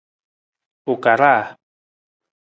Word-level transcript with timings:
U 0.91 0.93
karaa. 1.03 1.41